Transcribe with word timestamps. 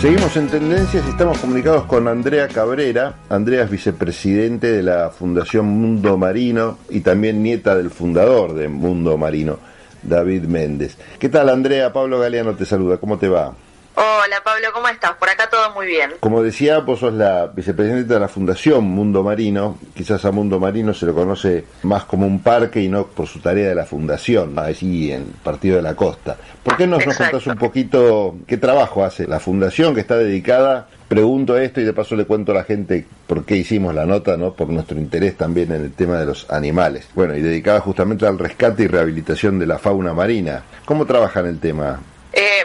Seguimos 0.00 0.36
en 0.36 0.46
tendencias 0.46 1.04
y 1.04 1.10
estamos 1.10 1.38
comunicados 1.38 1.84
con 1.86 2.06
Andrea 2.06 2.46
Cabrera. 2.46 3.16
Andrea 3.28 3.64
es 3.64 3.70
vicepresidente 3.70 4.70
de 4.70 4.84
la 4.84 5.10
Fundación 5.10 5.66
Mundo 5.66 6.16
Marino 6.16 6.78
y 6.88 7.00
también 7.00 7.42
nieta 7.42 7.74
del 7.74 7.90
fundador 7.90 8.54
de 8.54 8.68
Mundo 8.68 9.18
Marino, 9.18 9.58
David 10.04 10.44
Méndez. 10.44 10.96
¿Qué 11.18 11.28
tal 11.28 11.48
Andrea? 11.48 11.92
Pablo 11.92 12.20
Galeano 12.20 12.54
te 12.54 12.64
saluda. 12.64 12.98
¿Cómo 12.98 13.18
te 13.18 13.26
va? 13.26 13.52
Hola 14.00 14.36
Pablo, 14.44 14.68
¿cómo 14.72 14.86
estás? 14.86 15.14
Por 15.14 15.28
acá 15.28 15.50
todo 15.50 15.74
muy 15.74 15.86
bien. 15.88 16.12
Como 16.20 16.40
decía, 16.40 16.78
vos 16.78 17.00
sos 17.00 17.12
la 17.12 17.48
vicepresidenta 17.48 18.14
de 18.14 18.20
la 18.20 18.28
Fundación 18.28 18.84
Mundo 18.84 19.24
Marino. 19.24 19.76
Quizás 19.92 20.24
a 20.24 20.30
Mundo 20.30 20.60
Marino 20.60 20.94
se 20.94 21.04
lo 21.04 21.16
conoce 21.16 21.64
más 21.82 22.04
como 22.04 22.24
un 22.24 22.38
parque 22.40 22.80
y 22.80 22.88
no 22.88 23.08
por 23.08 23.26
su 23.26 23.40
tarea 23.40 23.68
de 23.70 23.74
la 23.74 23.84
fundación, 23.84 24.56
allí 24.56 25.10
en 25.10 25.24
Partido 25.42 25.78
de 25.78 25.82
la 25.82 25.96
Costa. 25.96 26.36
¿Por 26.62 26.76
qué 26.76 26.86
no 26.86 26.98
nos 26.98 27.16
contás 27.16 27.44
un 27.48 27.56
poquito 27.56 28.36
qué 28.46 28.56
trabajo 28.56 29.04
hace 29.04 29.26
la 29.26 29.40
Fundación 29.40 29.96
que 29.96 30.00
está 30.00 30.16
dedicada? 30.16 30.86
Pregunto 31.08 31.58
esto 31.58 31.80
y 31.80 31.84
de 31.84 31.92
paso 31.92 32.14
le 32.14 32.24
cuento 32.24 32.52
a 32.52 32.54
la 32.54 32.62
gente 32.62 33.04
por 33.26 33.44
qué 33.44 33.56
hicimos 33.56 33.96
la 33.96 34.06
nota, 34.06 34.36
¿no? 34.36 34.52
Por 34.52 34.68
nuestro 34.68 34.96
interés 34.96 35.36
también 35.36 35.72
en 35.72 35.82
el 35.82 35.92
tema 35.92 36.20
de 36.20 36.26
los 36.26 36.48
animales. 36.50 37.08
Bueno, 37.16 37.34
y 37.34 37.42
dedicada 37.42 37.80
justamente 37.80 38.26
al 38.26 38.38
rescate 38.38 38.84
y 38.84 38.86
rehabilitación 38.86 39.58
de 39.58 39.66
la 39.66 39.78
fauna 39.78 40.14
marina. 40.14 40.62
¿Cómo 40.84 41.04
trabajan 41.04 41.46
el 41.46 41.58
tema? 41.58 41.98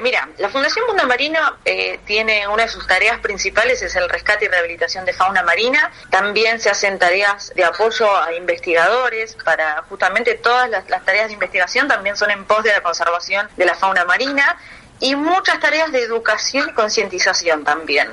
Mira, 0.03 0.27
la 0.37 0.49
Fundación 0.49 0.85
Mundo 0.85 1.07
Marino 1.07 1.39
eh, 1.63 1.97
tiene 2.05 2.45
una 2.49 2.63
de 2.63 2.69
sus 2.69 2.85
tareas 2.85 3.19
principales 3.19 3.81
es 3.81 3.95
el 3.95 4.09
rescate 4.09 4.43
y 4.43 4.47
rehabilitación 4.49 5.05
de 5.05 5.13
fauna 5.13 5.43
marina. 5.43 5.93
También 6.09 6.59
se 6.59 6.69
hacen 6.69 6.99
tareas 6.99 7.53
de 7.55 7.63
apoyo 7.63 8.13
a 8.21 8.33
investigadores 8.33 9.37
para 9.45 9.81
justamente 9.87 10.33
todas 10.33 10.69
las, 10.69 10.89
las 10.89 11.05
tareas 11.05 11.27
de 11.27 11.33
investigación 11.35 11.87
también 11.87 12.17
son 12.17 12.31
en 12.31 12.43
pos 12.43 12.63
de 12.63 12.73
la 12.73 12.81
conservación 12.81 13.47
de 13.55 13.65
la 13.65 13.75
fauna 13.75 14.03
marina 14.03 14.57
y 14.99 15.15
muchas 15.15 15.59
tareas 15.59 15.91
de 15.91 16.01
educación 16.01 16.69
y 16.69 16.73
concientización 16.73 17.63
también. 17.63 18.09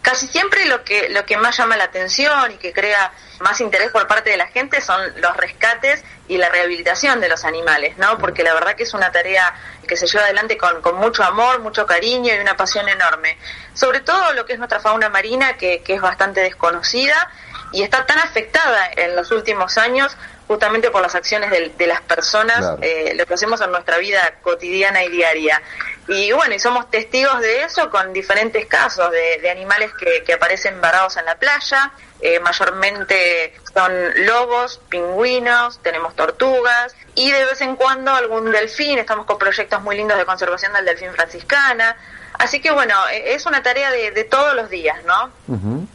Casi 0.00 0.26
siempre 0.28 0.64
lo 0.66 0.82
que, 0.84 1.08
lo 1.10 1.26
que 1.26 1.36
más 1.36 1.56
llama 1.58 1.76
la 1.76 1.84
atención 1.84 2.52
y 2.52 2.56
que 2.56 2.72
crea 2.72 3.12
más 3.40 3.60
interés 3.60 3.90
por 3.90 4.06
parte 4.06 4.30
de 4.30 4.36
la 4.36 4.46
gente 4.46 4.80
son 4.80 5.00
los 5.20 5.36
rescates 5.36 6.02
y 6.28 6.38
la 6.38 6.48
rehabilitación 6.48 7.20
de 7.20 7.28
los 7.28 7.44
animales, 7.44 7.98
¿no? 7.98 8.16
Porque 8.18 8.42
la 8.42 8.54
verdad 8.54 8.74
que 8.76 8.84
es 8.84 8.94
una 8.94 9.12
tarea 9.12 9.54
que 9.86 9.96
se 9.96 10.06
lleva 10.06 10.24
adelante 10.24 10.56
con, 10.56 10.80
con 10.80 10.96
mucho 10.96 11.22
amor, 11.24 11.60
mucho 11.60 11.84
cariño 11.84 12.32
y 12.34 12.38
una 12.38 12.56
pasión 12.56 12.88
enorme. 12.88 13.36
Sobre 13.74 14.00
todo 14.00 14.32
lo 14.32 14.46
que 14.46 14.54
es 14.54 14.58
nuestra 14.58 14.80
fauna 14.80 15.08
marina, 15.08 15.58
que, 15.58 15.82
que 15.82 15.94
es 15.94 16.00
bastante 16.00 16.40
desconocida 16.40 17.30
y 17.72 17.82
está 17.82 18.06
tan 18.06 18.18
afectada 18.18 18.90
en 18.96 19.16
los 19.16 19.30
últimos 19.30 19.76
años 19.78 20.16
justamente 20.52 20.90
por 20.90 21.00
las 21.00 21.14
acciones 21.14 21.50
de, 21.50 21.86
las 21.86 22.02
personas, 22.02 22.76
eh, 22.82 23.14
lo 23.16 23.24
que 23.24 23.32
hacemos 23.32 23.58
en 23.62 23.70
nuestra 23.70 23.96
vida 23.96 24.34
cotidiana 24.42 25.02
y 25.02 25.08
diaria. 25.08 25.62
Y 26.08 26.30
bueno, 26.32 26.54
y 26.54 26.58
somos 26.58 26.90
testigos 26.90 27.40
de 27.40 27.62
eso 27.62 27.88
con 27.88 28.12
diferentes 28.12 28.66
casos 28.66 29.10
de, 29.10 29.48
animales 29.48 29.92
que, 29.94 30.30
aparecen 30.34 30.78
varados 30.82 31.16
en 31.16 31.24
la 31.24 31.36
playa, 31.36 31.90
eh, 32.20 32.38
mayormente 32.40 33.54
son 33.72 33.92
lobos, 34.26 34.78
pingüinos, 34.90 35.80
tenemos 35.82 36.14
tortugas 36.14 36.94
y 37.14 37.30
de 37.30 37.46
vez 37.46 37.62
en 37.62 37.76
cuando 37.76 38.10
algún 38.10 38.52
delfín, 38.52 38.98
estamos 38.98 39.24
con 39.24 39.38
proyectos 39.38 39.80
muy 39.80 39.96
lindos 39.96 40.18
de 40.18 40.26
conservación 40.26 40.74
del 40.74 40.84
delfín 40.84 41.12
franciscana, 41.14 41.96
Así 42.42 42.60
que 42.60 42.72
bueno, 42.72 42.94
e, 43.08 43.34
es 43.34 43.46
una 43.46 43.62
tarea 43.62 43.92
de, 43.92 44.24
todos 44.24 44.56
los 44.56 44.68
días, 44.68 44.98
¿no? 45.06 45.30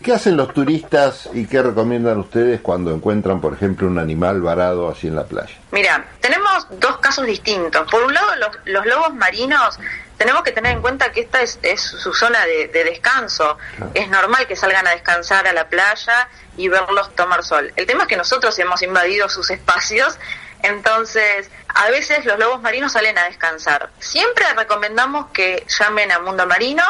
¿Qué 0.02 0.14
hacen 0.14 0.38
los 0.38 0.54
turistas 0.54 1.30
y 1.34 1.46
qué 1.46 1.62
recomiendan 1.62 2.20
ustedes 2.20 2.62
cuando 2.62 2.94
encuentran, 2.94 3.42
por 3.42 3.54
ejemplo, 3.54 3.86
un 3.88 4.00
animal 4.00 4.42
varado 4.42 4.90
así 4.90 5.08
en 5.08 5.16
la 5.16 5.26
playa? 5.26 5.56
Mira, 5.72 6.06
tenemos 6.22 6.68
dos 6.80 7.00
casos 7.00 7.26
distintos. 7.26 7.90
Por 7.92 8.02
un 8.04 8.14
lado, 8.14 8.28
los, 8.66 8.86
lobos 8.86 9.14
marinos 9.14 9.78
tenemos 10.18 10.42
que 10.44 10.54
tener 10.54 10.72
en 10.72 10.82
cuenta 10.82 11.12
que 11.12 11.20
esta 11.20 11.42
es, 11.42 11.60
su 11.82 12.14
zona 12.14 12.40
de, 12.46 12.84
descanso. 12.86 13.58
Es 13.94 14.08
normal 14.08 14.48
que 14.48 14.56
salgan 14.56 14.88
a 14.88 14.92
descansar 14.92 15.48
a 15.48 15.54
la 15.54 15.68
playa 15.68 16.30
y 16.56 16.70
verlos 16.70 17.14
tomar 17.14 17.44
sol. 17.44 17.74
El 17.76 17.86
tema 17.86 18.04
es 18.04 18.08
que 18.08 18.18
nosotros 18.18 18.58
hemos 18.58 18.82
invadido 18.82 19.28
sus 19.28 19.52
espacios 19.52 20.18
entonces, 20.64 21.50
a 21.68 21.90
veces 21.90 22.26
los 22.26 22.40
lobos 22.40 22.62
marinos 22.62 22.92
salen 22.92 23.18
a 23.18 23.26
descansar. 23.26 23.90
Siempre 24.00 24.46
recomendamos 24.56 25.28
que 25.32 25.66
llamen 25.80 26.12
a 26.12 26.20
Mundo 26.20 26.48
Marino 26.48 26.84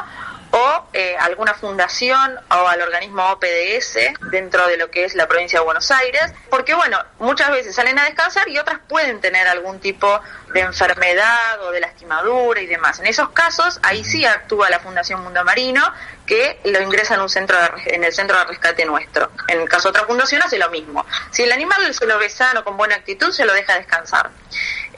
o 0.57 0.87
eh, 0.93 1.15
alguna 1.19 1.53
fundación 1.53 2.35
o 2.49 2.67
al 2.67 2.81
organismo 2.81 3.23
OPDS 3.31 3.97
dentro 4.31 4.65
de 4.67 4.77
lo 4.77 4.89
que 4.89 5.05
es 5.05 5.13
la 5.13 5.27
provincia 5.27 5.59
de 5.59 5.65
Buenos 5.65 5.91
Aires, 5.91 6.33
porque 6.49 6.73
bueno, 6.73 6.97
muchas 7.19 7.51
veces 7.51 7.75
salen 7.75 7.99
a 7.99 8.05
descansar 8.05 8.47
y 8.49 8.57
otras 8.57 8.79
pueden 8.87 9.21
tener 9.21 9.47
algún 9.47 9.79
tipo 9.79 10.19
de 10.53 10.61
enfermedad 10.61 11.61
o 11.61 11.71
de 11.71 11.81
lastimadura 11.81 12.61
y 12.61 12.65
demás. 12.65 12.99
En 12.99 13.05
esos 13.05 13.29
casos, 13.29 13.79
ahí 13.83 14.03
sí 14.03 14.25
actúa 14.25 14.69
la 14.69 14.79
Fundación 14.79 15.21
Mundo 15.21 15.43
Marino, 15.43 15.83
que 16.25 16.59
lo 16.65 16.81
ingresa 16.81 17.15
en 17.15 17.21
un 17.21 17.29
centro 17.29 17.57
en 17.85 18.03
el 18.03 18.13
centro 18.13 18.37
de 18.37 18.45
rescate 18.45 18.85
nuestro. 18.85 19.31
En 19.47 19.61
el 19.61 19.69
caso 19.69 19.83
de 19.83 19.89
otra 19.91 20.05
fundación 20.05 20.41
hace 20.41 20.57
lo 20.57 20.69
mismo. 20.69 21.05
Si 21.31 21.43
el 21.43 21.51
animal 21.51 21.93
se 21.93 22.05
lo 22.05 22.17
ve 22.17 22.29
sano, 22.29 22.63
con 22.63 22.77
buena 22.77 22.95
actitud, 22.95 23.31
se 23.31 23.45
lo 23.45 23.53
deja 23.53 23.75
descansar. 23.75 24.29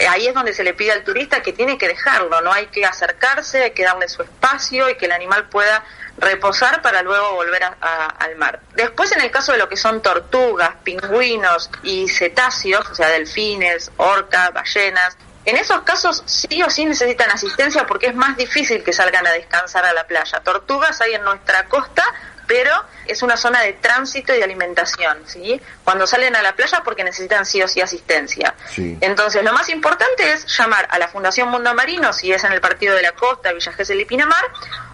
Ahí 0.07 0.27
es 0.27 0.33
donde 0.33 0.53
se 0.53 0.63
le 0.63 0.73
pide 0.73 0.91
al 0.91 1.03
turista 1.03 1.41
que 1.41 1.51
tiene 1.51 1.77
que 1.77 1.87
dejarlo, 1.87 2.41
no 2.41 2.53
hay 2.53 2.67
que 2.67 2.85
acercarse, 2.85 3.63
hay 3.63 3.71
que 3.71 3.83
darle 3.83 4.07
su 4.07 4.21
espacio 4.21 4.89
y 4.89 4.95
que 4.95 5.07
el 5.07 5.11
animal 5.11 5.49
pueda 5.49 5.83
reposar 6.17 6.81
para 6.81 7.01
luego 7.01 7.33
volver 7.33 7.63
al 7.63 8.35
mar. 8.37 8.59
Después, 8.75 9.11
en 9.11 9.21
el 9.21 9.31
caso 9.31 9.51
de 9.51 9.57
lo 9.57 9.67
que 9.67 9.77
son 9.77 10.01
tortugas, 10.01 10.71
pingüinos 10.83 11.69
y 11.83 12.07
cetáceos, 12.07 12.89
o 12.89 12.95
sea, 12.95 13.09
delfines, 13.09 13.91
orcas, 13.97 14.53
ballenas, 14.53 15.17
en 15.45 15.57
esos 15.57 15.81
casos 15.81 16.21
sí 16.25 16.61
o 16.61 16.69
sí 16.69 16.85
necesitan 16.85 17.31
asistencia 17.31 17.87
porque 17.87 18.07
es 18.07 18.15
más 18.15 18.37
difícil 18.37 18.83
que 18.83 18.93
salgan 18.93 19.25
a 19.25 19.31
descansar 19.31 19.85
a 19.85 19.93
la 19.93 20.05
playa. 20.05 20.41
Tortugas 20.41 20.99
hay 21.01 21.13
en 21.13 21.23
nuestra 21.23 21.65
costa, 21.65 22.03
pero 22.49 22.71
es 23.05 23.21
una 23.21 23.37
zona 23.37 23.61
de 23.61 23.73
tránsito 23.73 24.33
y 24.33 24.37
de 24.37 24.43
alimentación, 24.43 25.19
¿sí? 25.25 25.61
Cuando 25.83 26.07
salen 26.07 26.35
a 26.35 26.41
la 26.41 26.55
playa 26.55 26.81
porque 26.83 27.03
necesitan 27.03 27.45
sí 27.45 27.61
o 27.61 27.67
sí 27.67 27.79
asistencia. 27.79 28.55
Entonces, 28.75 29.43
lo 29.43 29.53
más 29.53 29.69
importante 29.69 30.33
es 30.33 30.47
llamar 30.57 30.87
a 30.89 30.97
la 30.97 31.09
Fundación 31.09 31.49
Mundo 31.49 31.75
Marino, 31.75 32.11
si 32.11 32.31
es 32.31 32.43
en 32.43 32.51
el 32.51 32.59
Partido 32.59 32.95
de 32.95 33.03
la 33.03 33.11
Costa, 33.11 33.53
Villa 33.53 33.71
Gesell 33.71 34.01
y 34.01 34.05
Pinamar, 34.05 34.43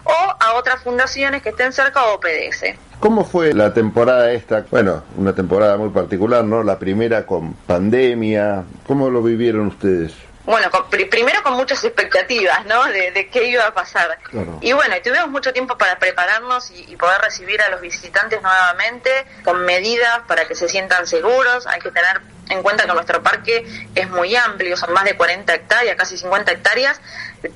o 0.04 0.34
a 0.38 0.52
otras 0.52 0.82
fundaciones 0.82 1.42
que 1.42 1.48
estén 1.48 1.72
cerca 1.72 2.04
o 2.04 2.20
PDS. 2.20 2.74
¿Cómo 3.00 3.24
fue 3.24 3.54
la 3.54 3.72
temporada 3.72 4.30
esta? 4.32 4.66
Bueno, 4.70 5.02
una 5.16 5.34
temporada 5.34 5.78
muy 5.78 5.88
particular, 5.88 6.44
¿no? 6.44 6.62
La 6.62 6.78
primera 6.78 7.24
con 7.24 7.54
pandemia. 7.54 8.64
¿Cómo 8.86 9.08
lo 9.08 9.22
vivieron 9.22 9.68
ustedes? 9.68 10.12
Bueno, 10.46 10.70
primero 11.10 11.42
con 11.42 11.54
muchas 11.54 11.82
expectativas, 11.82 12.64
¿no? 12.66 12.84
De, 12.84 13.28
qué 13.32 13.48
iba 13.48 13.66
a 13.66 13.74
pasar. 13.74 14.18
Y 14.60 14.72
bueno, 14.72 14.94
tuvimos 15.02 15.28
mucho 15.28 15.52
tiempo 15.52 15.76
para 15.76 15.98
prepararnos 15.98 16.70
y, 16.70 16.96
poder 16.96 17.20
recibir 17.20 17.60
a 17.60 17.68
los 17.68 17.80
visitantes 17.80 18.40
nuevamente 18.40 19.10
con 19.44 19.64
medidas 19.66 20.20
para 20.28 20.46
que 20.46 20.54
se 20.54 20.68
sientan 20.68 21.06
seguros. 21.06 21.66
Hay 21.66 21.80
que 21.80 21.90
tener 21.90 22.20
en 22.48 22.62
cuenta 22.62 22.86
que 22.86 22.92
nuestro 22.92 23.22
parque 23.22 23.66
es 23.94 24.08
muy 24.10 24.36
amplio, 24.36 24.76
son 24.76 24.92
más 24.92 25.04
de 25.04 25.16
40 25.16 25.52
hectáreas, 25.52 25.96
casi 25.96 26.16
50 26.16 26.52
hectáreas, 26.52 27.00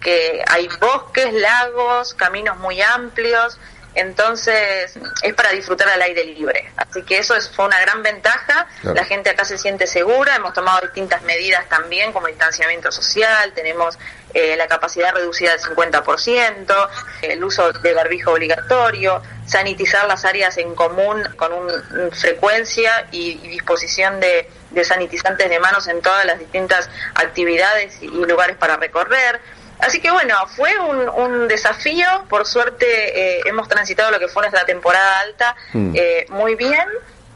que 0.00 0.42
hay 0.48 0.68
bosques, 0.80 1.32
lagos, 1.32 2.14
caminos 2.14 2.58
muy 2.58 2.82
amplios 2.82 3.58
entonces 3.94 4.98
es 5.22 5.34
para 5.34 5.50
disfrutar 5.50 5.88
al 5.88 6.02
aire 6.02 6.24
libre. 6.24 6.70
Así 6.76 7.02
que 7.02 7.18
eso 7.18 7.34
es, 7.34 7.50
fue 7.50 7.66
una 7.66 7.80
gran 7.80 8.02
ventaja, 8.02 8.66
la 8.82 9.04
gente 9.04 9.30
acá 9.30 9.44
se 9.44 9.58
siente 9.58 9.86
segura, 9.86 10.36
hemos 10.36 10.52
tomado 10.52 10.80
distintas 10.82 11.22
medidas 11.22 11.68
también 11.68 12.12
como 12.12 12.26
distanciamiento 12.28 12.92
social, 12.92 13.52
tenemos 13.54 13.98
eh, 14.32 14.56
la 14.56 14.68
capacidad 14.68 15.12
reducida 15.12 15.50
del 15.52 15.60
50%, 15.60 16.88
el 17.22 17.42
uso 17.44 17.72
de 17.72 17.94
barbijo 17.94 18.32
obligatorio, 18.32 19.22
sanitizar 19.46 20.06
las 20.06 20.24
áreas 20.24 20.56
en 20.58 20.74
común 20.74 21.22
con 21.36 21.52
un, 21.52 22.12
frecuencia 22.12 23.08
y, 23.10 23.38
disposición 23.48 24.20
de, 24.20 24.48
de 24.70 24.84
sanitizantes 24.84 25.48
de 25.50 25.58
manos 25.58 25.88
en 25.88 26.00
todas 26.00 26.24
las 26.24 26.38
distintas 26.38 26.88
actividades 27.14 28.00
y 28.00 28.06
lugares 28.06 28.56
para 28.56 28.76
recorrer 28.76 29.40
Así 29.82 30.00
que 30.00 30.10
bueno, 30.10 30.34
fue 30.48 30.70
un, 30.78 31.48
desafío, 31.48 32.06
por 32.28 32.46
suerte 32.46 32.86
eh, 32.86 33.40
hemos 33.46 33.68
transitado 33.68 34.10
lo 34.10 34.18
que 34.18 34.28
fue 34.28 34.42
nuestra 34.42 34.64
temporada 34.64 35.20
alta 35.20 35.56
mm. 35.72 35.92
eh, 35.94 36.26
muy 36.30 36.54
bien 36.54 36.86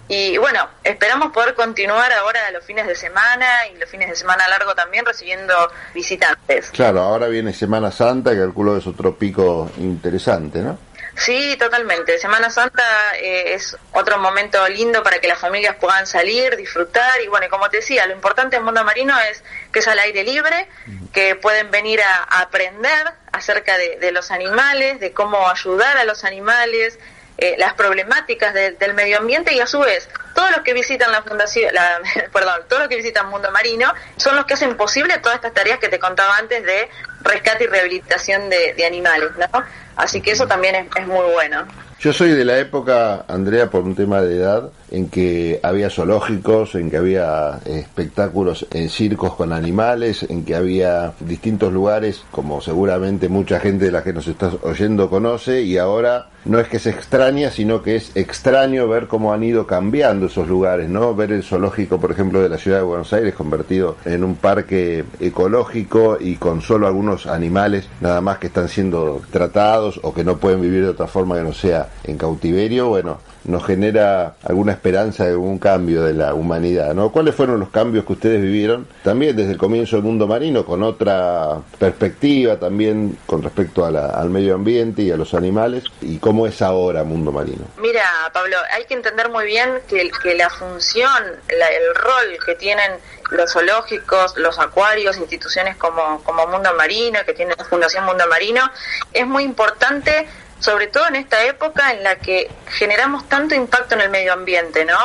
y 0.07 0.37
bueno, 0.37 0.69
esperamos 0.83 1.33
poder 1.33 1.55
continuar 1.55 2.13
ahora 2.13 2.51
los 2.53 2.63
fines 2.65 2.87
de 2.87 2.95
semana 2.95 3.47
y 3.75 3.79
los 3.79 3.89
fines 3.89 4.11
de 4.11 4.17
semana 4.17 4.47
largo 4.49 4.75
también 4.75 5.05
recibiendo 5.07 5.55
visitantes. 5.95 6.71
Claro, 6.73 7.01
ahora 7.01 7.29
viene 7.29 7.55
Semana 7.55 7.91
Santa, 7.91 8.33
que 8.33 8.39
calculo 8.39 8.77
es 8.77 8.87
otro 8.87 9.17
pico 9.17 9.71
interesante, 9.79 10.61
¿no? 10.61 10.79
Sí, 11.17 11.57
totalmente. 11.59 12.19
Semana 12.19 12.51
Santa 12.51 12.83
eh, 13.17 13.55
es 13.55 13.77
otro 13.93 14.19
momento 14.19 14.67
lindo 14.69 15.03
para 15.03 15.21
que 15.21 15.29
las 15.29 15.39
familias 15.39 15.77
puedan 15.77 16.07
salir, 16.07 16.57
disfrutar 16.57 17.21
y 17.23 17.29
bueno, 17.29 17.49
como 17.49 17.71
te 17.71 17.79
decía, 17.79 18.07
lo 18.07 18.15
importante 18.15 18.57
en 18.57 18.65
Mundo 18.65 18.85
Marino 18.85 19.19
es 19.21 19.43
que 19.73 19.79
es 19.79 19.89
al 19.89 19.99
aire 19.99 20.25
libre, 20.25 20.69
que 21.13 21.37
pueden 21.37 21.71
venir 21.71 22.01
a, 22.03 22.41
aprender 22.41 23.13
acerca 23.33 23.77
de, 23.79 24.13
los 24.13 24.31
animales, 24.31 25.01
de 25.01 25.13
cómo 25.13 25.49
ayudar 25.49 25.97
a 25.99 26.05
los 26.05 26.25
animales, 26.25 26.99
eh, 27.39 27.57
las 27.59 27.75
problemáticas 27.75 28.55
del 28.55 28.95
medio 28.95 29.19
ambiente 29.19 29.55
y 29.55 29.61
a 29.61 29.67
su 29.67 29.81
vez 29.81 30.09
todos 30.35 30.51
los 30.51 30.61
que 30.61 30.75
visitan 30.75 31.11
la 31.13 31.23
fundación, 31.23 31.73
la, 31.73 32.01
perdón, 32.33 32.61
todos 32.69 32.83
los 32.83 32.89
que 32.89 32.97
visitan 32.97 33.29
Mundo 33.29 33.51
Marino 33.51 33.93
son 34.17 34.37
los 34.37 34.45
que 34.45 34.55
hacen 34.55 34.77
posible 34.77 35.19
todas 35.19 35.37
estas 35.37 35.55
tareas 35.55 35.79
que 35.79 35.89
te 35.89 35.99
contaba 35.99 36.37
antes 36.37 36.63
de 36.65 36.89
rescate 37.23 37.65
y 37.65 37.67
rehabilitación 37.69 38.51
de, 38.51 38.85
animales, 38.85 39.31
¿no? 39.39 39.63
Así 39.97 40.21
que 40.21 40.33
eso 40.33 40.47
también 40.47 40.75
es 40.75 41.07
muy 41.07 41.33
bueno. 41.33 41.67
Yo 42.01 42.13
soy 42.13 42.33
de 42.33 42.45
la 42.45 42.59
época, 42.59 43.25
Andrea, 43.29 43.71
por 43.71 43.85
un 43.85 43.95
tema 43.95 44.21
de 44.21 44.37
edad, 44.37 44.71
en 44.91 45.09
que 45.09 45.61
había 45.63 45.89
zoológicos, 45.89 46.75
en 46.75 46.91
que 46.91 46.99
había 46.99 47.61
espectáculos 47.65 48.67
en 48.73 48.91
circos 48.91 49.35
con 49.37 49.53
animales, 49.53 50.27
en 50.29 50.45
que 50.45 50.55
había 50.55 51.15
distintos 51.21 51.73
lugares, 51.73 52.25
como 52.31 52.61
seguramente 52.61 53.29
mucha 53.29 53.59
gente 53.61 53.87
de 53.87 53.93
la 53.93 54.03
que 54.03 54.13
nos 54.13 54.27
está 54.27 54.51
oyendo 54.63 55.09
conoce, 55.09 55.63
y 55.63 55.79
ahora 55.79 56.29
no 56.45 56.59
es 56.59 56.69
que 56.69 56.79
se 56.79 56.91
extraña, 56.91 57.51
sino 57.51 57.83
que 57.83 57.97
es 57.97 58.15
extraño 58.15 58.89
ver 58.89 59.07
cómo 59.07 59.33
han 59.33 59.43
ido 59.43 59.67
cambiando 59.67 60.27
esos 60.27 60.49
lugares, 60.49 60.89
¿no? 60.89 61.15
Ver 61.15 61.33
el 61.33 61.43
zoológico, 61.43 62.01
por 62.01 62.11
ejemplo, 62.11 62.43
de 62.43 62.49
la 62.49 62.59
ciudad 62.59 62.79
de 62.79 62.85
Buenos 62.85 63.13
Aires 63.13 63.35
convertido 63.35 63.97
en 64.05 64.25
un 64.25 64.37
parque 64.37 65.05
ecológico 65.21 66.19
y 66.21 66.37
con 66.37 66.61
solo 66.61 66.87
algunos 66.87 67.27
animales 67.27 67.89
nada 68.01 68.21
más 68.21 68.39
que 68.39 68.49
están 68.49 68.69
siendo 68.69 69.23
tratados 69.31 70.01
o 70.03 70.13
que 70.13 70.25
no 70.25 70.37
pueden 70.37 70.61
vivir 70.61 70.83
de 70.83 70.91
otra 70.91 71.07
forma 71.07 71.37
que 71.37 71.43
no 71.43 71.53
sea 71.53 71.89
en 72.05 72.17
cautiverio, 72.19 72.89
bueno, 72.89 73.19
nos 73.45 73.65
genera 73.65 74.35
alguna 74.43 74.73
esperanza 74.73 75.25
de 75.25 75.31
algún 75.31 75.59
cambio 75.59 76.03
de 76.03 76.15
la 76.15 76.35
humanidad, 76.35 76.95
¿no? 76.95 77.11
¿Cuáles 77.11 77.35
fueron 77.35 77.61
los 77.61 77.71
cambios 77.71 78.05
que 78.05 78.15
ustedes 78.15 78.41
vivieron 78.41 78.87
también 79.03 79.37
desde 79.37 79.53
el 79.53 79.59
comienzo 79.59 79.97
del 79.97 80.05
mundo 80.05 80.27
marino, 80.27 80.65
con 80.65 80.83
otra 80.83 81.59
perspectiva 81.79 82.57
también 82.57 83.19
con 83.27 83.43
respecto 83.43 83.85
al 83.85 84.31
medio 84.31 84.55
ambiente 84.55 85.03
y 85.03 85.11
a 85.11 85.17
los 85.17 85.35
animales, 85.35 85.85
y 86.01 86.19
cómo 86.19 86.47
es 86.47 86.63
ahora 86.63 87.05
mundo 87.05 87.33
marino? 87.33 87.65
Mira, 87.79 88.05
Pablo, 88.33 88.57
hay 88.73 88.85
que 88.85 88.95
entender 88.95 89.29
muy 89.29 89.47
bien 89.47 89.71
que, 89.89 90.11
que 90.23 90.35
la 90.35 90.51
función, 90.51 91.23
el 91.49 91.95
rol 91.95 92.39
que 92.45 92.55
tienen 92.55 92.93
los 93.31 93.53
zoológicos, 93.53 94.37
los 94.37 94.59
acuarios, 94.59 95.17
instituciones 95.17 95.77
como, 95.77 96.23
como 96.23 96.47
Mundo 96.47 96.71
Marino, 96.77 97.21
que 97.25 97.33
tiene 97.33 97.55
la 97.57 97.65
Fundación 97.65 98.05
Mundo 98.05 98.25
Marino, 98.29 98.71
es 99.13 99.27
muy 99.27 99.45
importante 99.45 100.27
sobre 100.65 100.87
todo 100.87 101.07
en 101.09 101.17
esta 101.17 101.45
época 101.45 101.93
en 101.93 102.03
la 102.03 102.17
que 102.17 102.51
generamos 102.69 103.29
tanto 103.29 103.55
impacto 103.55 103.97
en 103.97 104.01
el 104.01 104.09
medio 104.09 104.33
ambiente, 104.33 104.87
¿no? 104.87 104.99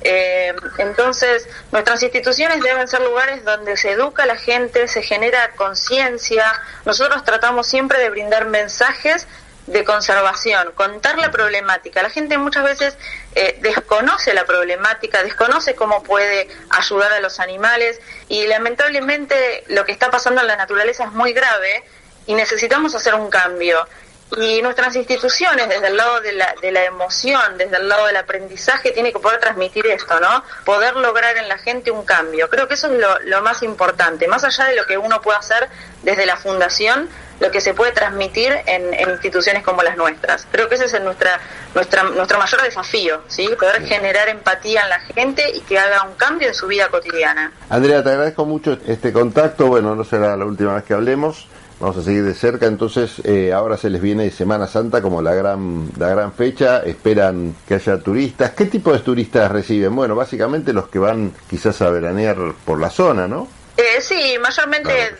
Eh, 0.00 0.52
entonces, 0.78 1.48
nuestras 1.70 2.02
instituciones 2.02 2.60
deben 2.60 2.88
ser 2.88 3.00
lugares 3.00 3.44
donde 3.44 3.76
se 3.76 3.92
educa 3.92 4.24
a 4.24 4.26
la 4.26 4.34
gente, 4.34 4.88
se 4.88 5.02
genera 5.02 5.52
conciencia. 5.52 6.52
Nosotros 6.84 7.22
tratamos 7.22 7.68
siempre 7.68 8.00
de 8.00 8.10
brindar 8.10 8.46
mensajes 8.46 9.28
de 9.68 9.84
conservación, 9.84 10.72
contar 10.72 11.16
la 11.16 11.30
problemática. 11.30 12.02
La 12.02 12.10
gente 12.10 12.36
muchas 12.36 12.64
veces 12.64 12.98
eh, 13.36 13.56
desconoce 13.62 14.34
la 14.34 14.44
problemática, 14.44 15.22
desconoce 15.22 15.76
cómo 15.76 16.02
puede 16.02 16.48
ayudar 16.70 17.12
a 17.12 17.20
los 17.20 17.38
animales 17.38 18.00
y 18.28 18.48
lamentablemente 18.48 19.62
lo 19.68 19.84
que 19.84 19.92
está 19.92 20.10
pasando 20.10 20.40
en 20.40 20.48
la 20.48 20.56
naturaleza 20.56 21.04
es 21.04 21.12
muy 21.12 21.32
grave 21.32 21.84
y 22.26 22.34
necesitamos 22.34 22.96
hacer 22.96 23.14
un 23.14 23.30
cambio. 23.30 23.86
Y 24.36 24.62
nuestras 24.62 24.96
instituciones, 24.96 25.68
desde 25.68 25.88
el 25.88 25.96
lado 25.96 26.20
de 26.20 26.32
la, 26.32 26.54
de 26.60 26.72
la 26.72 26.84
emoción, 26.84 27.56
desde 27.56 27.76
el 27.76 27.88
lado 27.88 28.06
del 28.06 28.16
aprendizaje, 28.16 28.90
tiene 28.90 29.12
que 29.12 29.18
poder 29.18 29.38
transmitir 29.38 29.86
esto, 29.86 30.18
¿no? 30.18 30.42
Poder 30.64 30.96
lograr 30.96 31.36
en 31.36 31.48
la 31.48 31.58
gente 31.58 31.90
un 31.90 32.04
cambio. 32.04 32.48
Creo 32.48 32.66
que 32.66 32.74
eso 32.74 32.92
es 32.92 32.98
lo, 32.98 33.20
lo 33.20 33.42
más 33.42 33.62
importante. 33.62 34.26
Más 34.26 34.42
allá 34.44 34.64
de 34.64 34.76
lo 34.76 34.86
que 34.86 34.98
uno 34.98 35.20
puede 35.20 35.38
hacer 35.38 35.68
desde 36.02 36.26
la 36.26 36.36
fundación, 36.36 37.08
lo 37.40 37.50
que 37.50 37.60
se 37.60 37.74
puede 37.74 37.92
transmitir 37.92 38.52
en, 38.66 39.10
instituciones 39.10 39.62
como 39.62 39.82
las 39.82 39.96
nuestras. 39.96 40.46
Creo 40.50 40.68
que 40.68 40.76
ese 40.76 40.86
es 40.86 41.02
nuestra, 41.02 41.40
nuestra, 41.74 42.04
nuestro 42.04 42.38
mayor 42.38 42.62
desafío, 42.62 43.22
¿sí? 43.28 43.48
Poder 43.58 43.84
generar 43.86 44.28
empatía 44.28 44.82
en 44.82 44.88
la 44.88 45.00
gente 45.00 45.44
y 45.54 45.60
que 45.60 45.78
haga 45.78 46.04
un 46.04 46.14
cambio 46.14 46.48
en 46.48 46.54
su 46.54 46.66
vida 46.66 46.88
cotidiana. 46.88 47.52
Andrea, 47.68 48.02
te 48.02 48.10
agradezco 48.10 48.44
mucho 48.44 48.78
este 48.86 49.12
contacto. 49.12 49.66
Bueno, 49.66 49.94
no 49.94 50.04
será 50.04 50.36
la 50.36 50.44
última 50.44 50.74
vez 50.74 50.84
que 50.84 50.94
hablemos. 50.94 51.48
Vamos 51.84 51.98
a 51.98 52.02
seguir 52.02 52.24
de 52.24 52.32
cerca, 52.32 52.64
entonces 52.64 53.20
eh, 53.24 53.52
ahora 53.52 53.76
se 53.76 53.90
les 53.90 54.00
viene 54.00 54.30
Semana 54.30 54.66
Santa 54.66 55.02
como 55.02 55.20
la 55.20 55.34
gran, 55.34 55.90
la 55.98 56.08
gran 56.08 56.32
fecha, 56.32 56.78
esperan 56.78 57.54
que 57.68 57.74
haya 57.74 57.98
turistas. 57.98 58.52
¿Qué 58.52 58.64
tipo 58.64 58.90
de 58.90 59.00
turistas 59.00 59.52
reciben? 59.52 59.94
Bueno, 59.94 60.14
básicamente 60.14 60.72
los 60.72 60.88
que 60.88 60.98
van 60.98 61.34
quizás 61.50 61.82
a 61.82 61.90
veranear 61.90 62.38
por 62.64 62.80
la 62.80 62.88
zona, 62.88 63.28
¿no? 63.28 63.48
Eh, 63.76 64.00
sí, 64.00 64.34
mayormente 64.40 65.14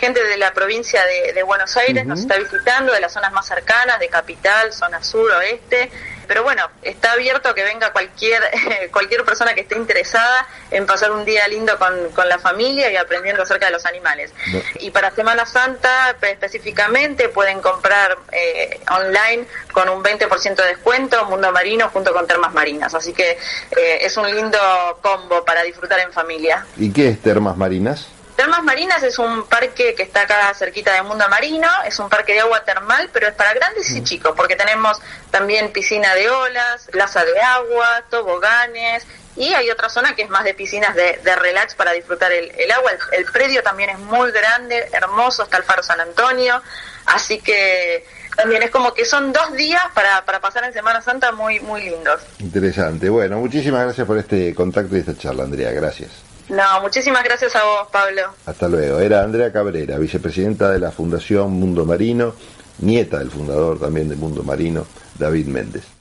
gente 0.00 0.24
de 0.24 0.38
la 0.38 0.52
provincia 0.52 1.00
de, 1.32 1.40
Buenos 1.44 1.76
Aires 1.76 2.04
nos 2.04 2.18
está 2.18 2.36
visitando, 2.36 2.92
de 2.92 3.00
las 3.00 3.12
zonas 3.12 3.32
más 3.32 3.46
cercanas, 3.46 4.00
de 4.00 4.08
capital, 4.08 4.72
zona 4.72 5.00
sur, 5.04 5.30
oeste 5.30 5.88
pero 6.28 6.42
bueno, 6.42 6.62
está 6.82 7.12
abierto 7.12 7.48
a 7.48 7.54
que 7.54 7.64
venga 7.64 7.90
cualquier, 7.90 8.42
cualquier 8.92 9.24
persona 9.24 9.54
que 9.54 9.62
esté 9.62 9.76
interesada 9.76 10.46
en 10.70 10.86
pasar 10.86 11.10
un 11.10 11.24
día 11.24 11.48
lindo 11.48 11.76
con, 11.78 12.10
con 12.14 12.28
la 12.28 12.38
familia 12.38 12.92
y 12.92 12.96
aprendiendo 12.96 13.42
acerca 13.42 13.66
de 13.66 13.72
los 13.72 13.86
animales. 13.86 14.32
Y 14.80 14.90
para 14.90 15.10
Semana 15.10 15.46
Santa 15.46 16.16
específicamente 16.20 17.28
pueden 17.30 17.60
comprar 17.60 18.18
eh, 18.30 18.80
online 18.90 19.46
con 19.72 19.88
un 19.88 20.02
20% 20.02 20.54
de 20.54 20.66
descuento 20.68 21.24
Mundo 21.24 21.50
Marino 21.50 21.88
junto 21.88 22.12
con 22.12 22.26
Termas 22.26 22.52
Marinas. 22.52 22.94
Así 22.94 23.12
que 23.12 23.30
eh, 23.30 23.98
es 24.00 24.16
un 24.16 24.30
lindo 24.30 24.58
combo 25.00 25.44
para 25.44 25.62
disfrutar 25.62 26.00
en 26.00 26.12
familia. 26.12 26.66
¿Y 26.76 26.92
qué 26.92 27.08
es 27.08 27.22
Termas 27.22 27.56
Marinas? 27.56 28.17
Termas 28.58 28.74
Marinas 28.74 29.02
es 29.04 29.20
un 29.20 29.46
parque 29.46 29.94
que 29.94 30.02
está 30.02 30.22
acá 30.22 30.52
cerquita 30.52 30.92
de 30.92 31.02
Mundo 31.02 31.24
Marino, 31.30 31.68
es 31.86 31.96
un 32.00 32.08
parque 32.08 32.32
de 32.32 32.40
agua 32.40 32.64
termal, 32.64 33.08
pero 33.12 33.28
es 33.28 33.34
para 33.34 33.54
grandes 33.54 33.88
y 33.90 34.00
mm. 34.00 34.04
chicos, 34.04 34.32
porque 34.36 34.56
tenemos 34.56 34.98
también 35.30 35.70
piscina 35.70 36.12
de 36.16 36.28
olas, 36.28 36.88
plaza 36.90 37.24
de 37.24 37.40
agua, 37.40 38.02
toboganes, 38.10 39.06
y 39.36 39.54
hay 39.54 39.70
otra 39.70 39.88
zona 39.88 40.16
que 40.16 40.22
es 40.22 40.28
más 40.28 40.42
de 40.42 40.54
piscinas 40.54 40.96
de, 40.96 41.36
relax 41.36 41.76
para 41.76 41.92
disfrutar 41.92 42.32
el, 42.32 42.50
agua. 42.72 42.90
El, 43.12 43.26
predio 43.26 43.62
también 43.62 43.90
es 43.90 43.98
muy 44.00 44.32
grande, 44.32 44.88
hermoso, 44.92 45.44
está 45.44 45.58
el 45.58 45.62
Faro 45.62 45.84
San 45.84 46.00
Antonio, 46.00 46.60
así 47.06 47.38
que 47.38 48.04
también 48.34 48.64
es 48.64 48.70
como 48.70 48.92
que 48.92 49.04
son 49.04 49.32
dos 49.32 49.52
días 49.52 49.84
para, 49.94 50.24
para 50.24 50.40
pasar 50.40 50.64
en 50.64 50.72
Semana 50.72 51.00
Santa 51.00 51.30
muy, 51.30 51.60
muy 51.60 51.82
lindos. 51.82 52.22
Interesante. 52.40 53.08
Bueno, 53.08 53.38
muchísimas 53.38 53.84
gracias 53.84 54.04
por 54.04 54.18
este 54.18 54.52
contacto 54.52 54.96
y 54.96 54.98
esta 54.98 55.16
charla, 55.16 55.44
Andrea. 55.44 55.70
Gracias. 55.70 56.27
No, 56.48 56.80
muchísimas 56.80 57.22
gracias 57.24 57.54
a 57.56 57.64
vos, 57.64 57.88
Pablo. 57.92 58.22
Hasta 58.46 58.68
luego. 58.68 58.98
Era 59.00 59.22
Andrea 59.22 59.52
Cabrera, 59.52 59.98
vicepresidenta 59.98 60.70
de 60.70 60.78
la 60.78 60.90
Fundación 60.90 61.52
Mundo 61.52 61.84
Marino, 61.84 62.34
nieta 62.78 63.18
del 63.18 63.30
fundador 63.30 63.78
también 63.78 64.08
de 64.08 64.16
Mundo 64.16 64.42
Marino, 64.42 64.86
David 65.18 65.46
Méndez. 65.46 65.97